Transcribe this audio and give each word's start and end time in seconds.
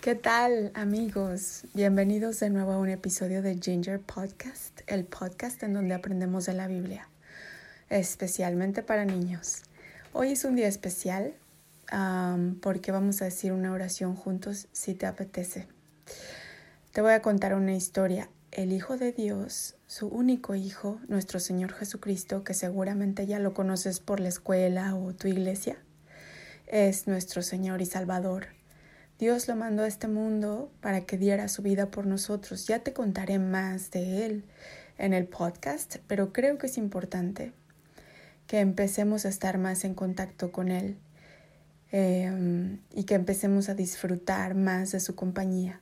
¿Qué 0.00 0.14
tal 0.14 0.70
amigos? 0.74 1.64
Bienvenidos 1.74 2.38
de 2.38 2.50
nuevo 2.50 2.70
a 2.70 2.78
un 2.78 2.88
episodio 2.88 3.42
de 3.42 3.58
Ginger 3.60 4.00
Podcast, 4.00 4.80
el 4.86 5.04
podcast 5.04 5.60
en 5.64 5.74
donde 5.74 5.92
aprendemos 5.92 6.46
de 6.46 6.52
la 6.52 6.68
Biblia, 6.68 7.08
especialmente 7.90 8.84
para 8.84 9.04
niños. 9.04 9.62
Hoy 10.12 10.30
es 10.32 10.44
un 10.44 10.54
día 10.54 10.68
especial 10.68 11.34
porque 12.60 12.92
vamos 12.92 13.20
a 13.22 13.24
decir 13.24 13.52
una 13.52 13.72
oración 13.72 14.14
juntos 14.14 14.68
si 14.70 14.94
te 14.94 15.04
apetece. 15.04 15.66
Te 16.92 17.00
voy 17.00 17.12
a 17.12 17.20
contar 17.20 17.54
una 17.54 17.74
historia. 17.74 18.30
El 18.52 18.72
Hijo 18.72 18.96
de 18.98 19.10
Dios, 19.10 19.74
su 19.88 20.06
único 20.06 20.54
Hijo, 20.54 21.00
nuestro 21.08 21.40
Señor 21.40 21.72
Jesucristo, 21.72 22.44
que 22.44 22.54
seguramente 22.54 23.26
ya 23.26 23.40
lo 23.40 23.52
conoces 23.52 23.98
por 23.98 24.20
la 24.20 24.28
escuela 24.28 24.94
o 24.94 25.12
tu 25.12 25.26
iglesia, 25.26 25.76
es 26.68 27.08
nuestro 27.08 27.42
Señor 27.42 27.82
y 27.82 27.86
Salvador. 27.86 28.57
Dios 29.18 29.48
lo 29.48 29.56
mandó 29.56 29.82
a 29.82 29.88
este 29.88 30.06
mundo 30.06 30.70
para 30.80 31.00
que 31.00 31.18
diera 31.18 31.48
su 31.48 31.62
vida 31.62 31.90
por 31.90 32.06
nosotros. 32.06 32.68
Ya 32.68 32.78
te 32.78 32.92
contaré 32.92 33.40
más 33.40 33.90
de 33.90 34.24
Él 34.24 34.44
en 34.96 35.12
el 35.12 35.26
podcast, 35.26 35.96
pero 36.06 36.32
creo 36.32 36.56
que 36.56 36.68
es 36.68 36.78
importante 36.78 37.52
que 38.46 38.60
empecemos 38.60 39.26
a 39.26 39.28
estar 39.28 39.58
más 39.58 39.84
en 39.84 39.94
contacto 39.94 40.52
con 40.52 40.70
Él 40.70 40.98
em, 41.90 42.78
y 42.94 43.04
que 43.04 43.16
empecemos 43.16 43.68
a 43.68 43.74
disfrutar 43.74 44.54
más 44.54 44.92
de 44.92 45.00
su 45.00 45.16
compañía. 45.16 45.80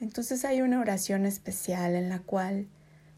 Entonces 0.00 0.46
hay 0.46 0.62
una 0.62 0.80
oración 0.80 1.26
especial 1.26 1.94
en 1.94 2.08
la 2.08 2.20
cual 2.20 2.68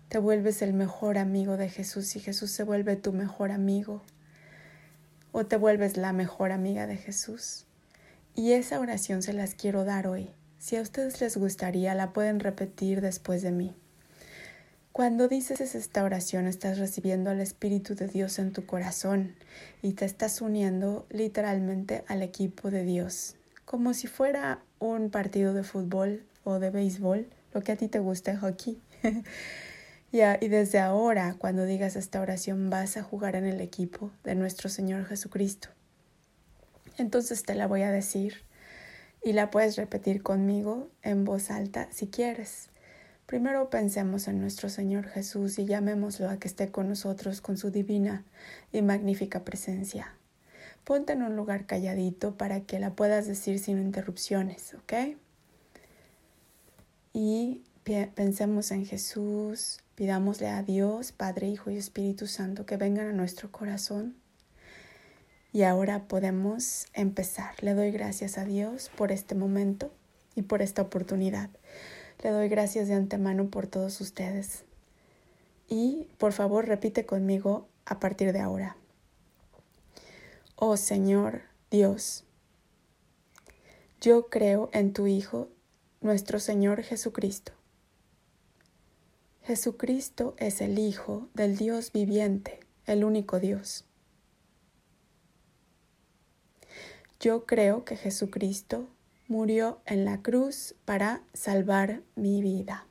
te 0.08 0.18
vuelves 0.18 0.62
el 0.62 0.72
mejor 0.72 1.16
amigo 1.16 1.56
de 1.56 1.68
Jesús 1.68 2.16
y 2.16 2.20
Jesús 2.20 2.50
se 2.50 2.64
vuelve 2.64 2.96
tu 2.96 3.12
mejor 3.12 3.52
amigo 3.52 4.02
o 5.30 5.46
te 5.46 5.56
vuelves 5.56 5.96
la 5.96 6.12
mejor 6.12 6.50
amiga 6.50 6.88
de 6.88 6.96
Jesús. 6.96 7.66
Y 8.36 8.52
esa 8.52 8.80
oración 8.80 9.22
se 9.22 9.32
las 9.32 9.54
quiero 9.54 9.84
dar 9.84 10.08
hoy. 10.08 10.28
Si 10.58 10.76
a 10.76 10.80
ustedes 10.80 11.20
les 11.20 11.36
gustaría, 11.36 11.94
la 11.94 12.12
pueden 12.12 12.40
repetir 12.40 13.00
después 13.00 13.42
de 13.42 13.52
mí. 13.52 13.76
Cuando 14.90 15.28
dices 15.28 15.74
esta 15.74 16.02
oración 16.02 16.46
estás 16.46 16.78
recibiendo 16.78 17.30
al 17.30 17.40
Espíritu 17.40 17.94
de 17.94 18.08
Dios 18.08 18.38
en 18.40 18.52
tu 18.52 18.66
corazón 18.66 19.34
y 19.82 19.92
te 19.92 20.04
estás 20.04 20.40
uniendo 20.40 21.06
literalmente 21.10 22.04
al 22.08 22.22
equipo 22.22 22.70
de 22.70 22.84
Dios, 22.84 23.36
como 23.64 23.94
si 23.94 24.08
fuera 24.08 24.60
un 24.80 25.10
partido 25.10 25.54
de 25.54 25.62
fútbol 25.62 26.24
o 26.42 26.58
de 26.58 26.70
béisbol, 26.70 27.28
lo 27.52 27.62
que 27.62 27.72
a 27.72 27.76
ti 27.76 27.88
te 27.88 28.00
guste, 28.00 28.36
hockey. 28.36 28.80
y 30.12 30.48
desde 30.48 30.80
ahora, 30.80 31.36
cuando 31.38 31.66
digas 31.66 31.94
esta 31.94 32.20
oración, 32.20 32.68
vas 32.68 32.96
a 32.96 33.02
jugar 33.02 33.36
en 33.36 33.44
el 33.44 33.60
equipo 33.60 34.10
de 34.24 34.34
nuestro 34.34 34.68
Señor 34.68 35.06
Jesucristo. 35.06 35.68
Entonces 36.96 37.42
te 37.42 37.54
la 37.54 37.66
voy 37.66 37.82
a 37.82 37.90
decir 37.90 38.42
y 39.22 39.32
la 39.32 39.50
puedes 39.50 39.76
repetir 39.76 40.22
conmigo 40.22 40.90
en 41.02 41.24
voz 41.24 41.50
alta 41.50 41.88
si 41.90 42.08
quieres. 42.08 42.68
Primero 43.26 43.70
pensemos 43.70 44.28
en 44.28 44.40
nuestro 44.40 44.68
Señor 44.68 45.06
Jesús 45.08 45.58
y 45.58 45.64
llamémoslo 45.64 46.28
a 46.28 46.38
que 46.38 46.48
esté 46.48 46.70
con 46.70 46.88
nosotros 46.88 47.40
con 47.40 47.56
su 47.56 47.70
divina 47.70 48.24
y 48.72 48.82
magnífica 48.82 49.44
presencia. 49.44 50.14
Ponte 50.84 51.14
en 51.14 51.22
un 51.22 51.34
lugar 51.34 51.66
calladito 51.66 52.36
para 52.36 52.60
que 52.60 52.78
la 52.78 52.90
puedas 52.90 53.26
decir 53.26 53.58
sin 53.58 53.78
interrupciones, 53.78 54.74
¿ok? 54.74 55.16
y 57.14 57.62
pensemos 58.14 58.72
en 58.72 58.84
Jesús, 58.84 59.78
pidámosle 59.94 60.48
a 60.48 60.62
Dios, 60.62 61.12
Padre, 61.12 61.48
Hijo 61.48 61.70
y 61.70 61.76
Espíritu 61.76 62.26
Santo 62.26 62.66
que 62.66 62.76
vengan 62.76 63.06
a 63.06 63.12
nuestro 63.12 63.50
corazón. 63.50 64.16
Y 65.54 65.62
ahora 65.62 66.08
podemos 66.08 66.88
empezar. 66.94 67.54
Le 67.62 67.74
doy 67.74 67.92
gracias 67.92 68.38
a 68.38 68.44
Dios 68.44 68.90
por 68.96 69.12
este 69.12 69.36
momento 69.36 69.92
y 70.34 70.42
por 70.42 70.62
esta 70.62 70.82
oportunidad. 70.82 71.48
Le 72.24 72.30
doy 72.30 72.48
gracias 72.48 72.88
de 72.88 72.94
antemano 72.94 73.46
por 73.46 73.68
todos 73.68 74.00
ustedes. 74.00 74.64
Y 75.68 76.08
por 76.18 76.32
favor 76.32 76.66
repite 76.66 77.06
conmigo 77.06 77.68
a 77.86 78.00
partir 78.00 78.32
de 78.32 78.40
ahora. 78.40 78.76
Oh 80.56 80.76
Señor 80.76 81.42
Dios, 81.70 82.24
yo 84.00 84.26
creo 84.26 84.70
en 84.72 84.92
tu 84.92 85.06
Hijo 85.06 85.50
nuestro 86.00 86.40
Señor 86.40 86.82
Jesucristo. 86.82 87.52
Jesucristo 89.44 90.34
es 90.36 90.60
el 90.60 90.80
Hijo 90.80 91.28
del 91.32 91.56
Dios 91.56 91.92
viviente, 91.92 92.58
el 92.86 93.04
único 93.04 93.38
Dios. 93.38 93.84
Yo 97.24 97.46
creo 97.46 97.86
que 97.86 97.96
Jesucristo 97.96 98.86
murió 99.28 99.80
en 99.86 100.04
la 100.04 100.20
cruz 100.20 100.74
para 100.84 101.24
salvar 101.32 102.02
mi 102.16 102.42
vida, 102.42 102.86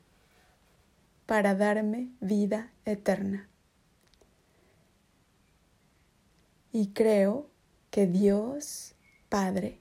para 1.28 1.54
darme 1.54 2.10
vida 2.20 2.74
eterna. 2.84 3.48
Y 6.72 6.94
creo 6.94 7.48
que 7.92 8.08
Dios 8.08 8.96
Padre 9.30 9.80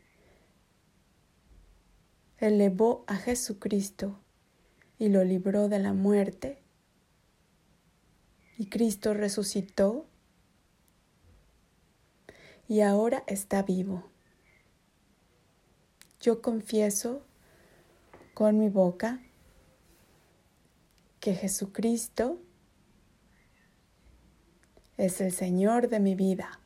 elevó 2.36 3.04
a 3.06 3.16
Jesucristo 3.16 4.20
y 4.98 5.08
lo 5.08 5.24
libró 5.24 5.70
de 5.70 5.78
la 5.78 5.94
muerte. 5.94 6.62
Y 8.58 8.66
Cristo 8.66 9.14
resucitó 9.14 10.04
y 12.68 12.82
ahora 12.82 13.24
está 13.26 13.62
vivo. 13.62 14.11
Yo 16.22 16.40
confieso 16.40 17.26
con 18.32 18.56
mi 18.56 18.68
boca 18.68 19.20
que 21.18 21.34
Jesucristo 21.34 22.40
es 24.96 25.20
el 25.20 25.32
Señor 25.32 25.88
de 25.88 25.98
mi 25.98 26.14
vida, 26.14 26.60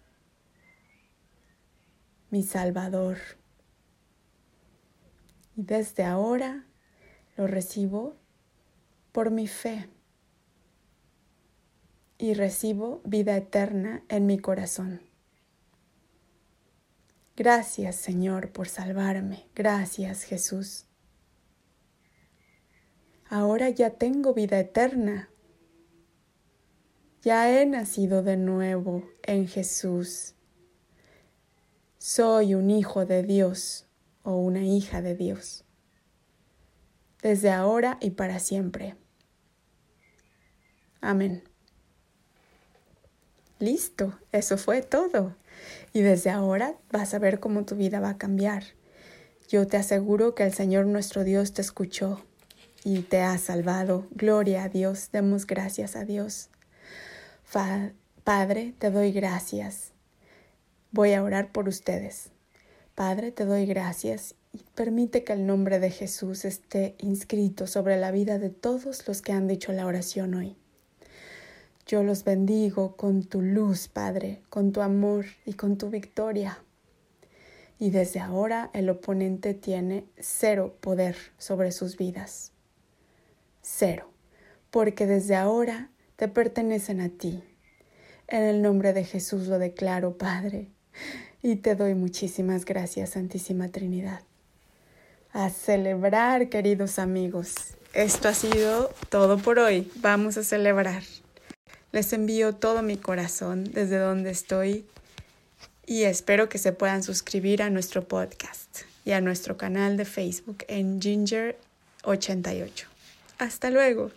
mi 2.28 2.43
Salvador. 2.43 3.17
Y 5.56 5.62
desde 5.62 6.05
ahora 6.05 6.67
lo 7.38 7.47
recibo 7.47 8.15
por 9.12 9.31
mi 9.31 9.49
fe 9.49 9.88
y 12.19 12.34
recibo 12.34 13.00
vida 13.05 13.34
eterna 13.38 14.05
en 14.11 14.27
mi 14.27 14.38
corazón. 14.38 15.06
Gracias 17.36 17.97
Señor 17.97 18.50
por 18.50 18.69
salvarme. 18.69 19.47
Gracias 19.54 20.22
Jesús. 20.22 20.86
Ahora 23.28 23.69
ya 23.69 23.91
tengo 23.91 24.32
vida 24.32 24.58
eterna. 24.58 25.28
Ya 27.22 27.50
he 27.50 27.66
nacido 27.66 28.22
de 28.22 28.36
nuevo 28.36 29.02
en 29.22 29.48
Jesús. 29.48 30.34
Soy 31.98 32.54
un 32.54 32.70
hijo 32.70 33.04
de 33.04 33.22
Dios 33.22 33.86
o 34.22 34.36
una 34.36 34.64
hija 34.64 35.02
de 35.02 35.16
Dios, 35.16 35.64
desde 37.22 37.50
ahora 37.50 37.98
y 38.00 38.10
para 38.10 38.38
siempre. 38.38 38.96
Amén. 41.00 41.42
Listo, 43.58 44.19
eso 44.32 44.56
fue 44.56 44.82
todo. 44.82 45.34
Y 45.93 46.03
desde 46.03 46.31
ahora 46.31 46.75
vas 46.91 47.15
a 47.15 47.19
ver 47.19 47.41
cómo 47.41 47.65
tu 47.65 47.77
vida 47.77 48.00
va 48.00 48.11
a 48.11 48.19
cambiar. 48.19 48.65
Yo 49.49 49.67
te 49.67 49.77
aseguro 49.77 50.34
que 50.34 50.43
el 50.43 50.53
Señor 50.53 50.87
nuestro 50.87 51.22
Dios 51.22 51.53
te 51.53 51.62
escuchó 51.62 52.25
y 52.84 53.03
te 53.03 53.22
ha 53.22 53.39
salvado. 53.39 54.06
Gloria 54.11 54.65
a 54.65 54.69
Dios, 54.69 55.11
demos 55.12 55.47
gracias 55.47 55.97
a 55.97 56.05
Dios. 56.05 56.50
Padre, 58.25 58.75
te 58.78 58.91
doy 58.91 59.12
gracias. 59.12 59.93
Voy 60.91 61.12
a 61.12 61.22
orar 61.22 61.53
por 61.53 61.69
ustedes. 61.69 62.31
Padre, 62.94 63.31
te 63.31 63.44
doy 63.44 63.67
gracias 63.67 64.34
y 64.53 64.65
permite 64.75 65.23
que 65.23 65.32
el 65.32 65.47
nombre 65.47 65.79
de 65.79 65.91
Jesús 65.91 66.44
esté 66.44 66.97
inscrito 66.99 67.67
sobre 67.67 67.99
la 67.99 68.11
vida 68.11 68.38
de 68.38 68.50
todos 68.50 69.06
los 69.06 69.23
que 69.23 69.32
han 69.32 69.47
dicho 69.47 69.73
la 69.73 69.87
oración 69.87 70.35
hoy. 70.35 70.56
Yo 71.87 72.03
los 72.03 72.25
bendigo 72.25 72.97
con 72.97 73.25
tu 73.25 73.41
luz, 73.41 73.88
Padre, 73.88 74.43
con 74.50 74.73
tu 74.73 74.81
amor 74.81 75.27
y 75.44 75.55
con 75.55 75.79
tu 75.79 75.88
victoria. 75.88 76.59
Y 77.79 77.91
desde 77.91 78.21
ahora 78.21 78.71
el 78.73 78.91
oponente 78.91 79.55
tiene 79.55 80.05
cero 80.19 80.77
poder 80.81 81.17
sobre 81.38 81.73
sus 81.73 81.97
vidas. 81.97 82.53
Cero. 83.62 84.11
Porque 84.71 85.06
desde 85.06 85.37
ahora 85.37 85.91
te 86.17 86.29
pertenecen 86.29 87.00
a 87.00 87.09
ti. 87.09 87.43
En 88.29 88.43
el 88.43 88.62
nombre 88.62 88.93
de 88.93 89.05
Jesús 89.05 89.47
lo 89.47 89.59
declaro, 89.59 90.19
Padre 90.19 90.71
y 91.43 91.56
te 91.56 91.77
doy 91.77 91.94
muchísimas 91.94 92.65
gracias, 92.65 93.11
Santísima 93.11 93.69
Trinidad. 93.69 94.21
A 95.33 95.50
celebrar, 95.50 96.49
queridos 96.49 96.99
amigos. 96.99 97.55
Esto 97.93 98.29
ha 98.29 98.35
sido 98.35 98.91
todo 99.11 99.38
por 99.38 99.61
hoy. 99.61 99.91
Vamos 99.97 100.37
a 100.38 100.43
celebrar. 100.43 101.03
Les 101.96 102.12
envío 102.12 102.54
todo 102.54 102.82
mi 102.82 102.98
corazón 102.98 103.64
desde 103.72 103.96
donde 103.96 104.28
estoy 104.28 104.84
y 105.87 106.02
espero 106.02 106.50
que 106.50 106.58
se 106.58 106.72
puedan 106.72 107.02
suscribir 107.02 107.62
a 107.62 107.70
nuestro 107.70 108.06
podcast. 108.06 108.82
y 109.06 109.12
a 109.12 109.22
nuestro 109.22 109.56
canal 109.56 109.96
de 109.96 110.04
Facebook 110.04 110.66
en 110.69 111.00
Ginger88. 111.00 112.84
Hasta 113.38 113.70
luego. 113.70 114.10